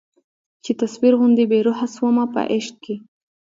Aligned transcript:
چي 0.63 0.71
تصویر 0.81 1.13
غوندي 1.19 1.45
بې 1.51 1.59
روح 1.65 1.79
سومه 1.95 2.25
په 2.33 2.41
عشق 2.53 2.75
کي 2.83 2.95